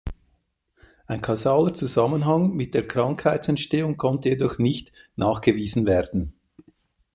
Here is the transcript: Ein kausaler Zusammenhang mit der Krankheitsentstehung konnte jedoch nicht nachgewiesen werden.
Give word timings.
Ein 1.05 1.21
kausaler 1.21 1.75
Zusammenhang 1.75 2.55
mit 2.55 2.73
der 2.73 2.87
Krankheitsentstehung 2.87 3.97
konnte 3.97 4.29
jedoch 4.29 4.57
nicht 4.57 4.91
nachgewiesen 5.15 5.85
werden. 5.85 6.33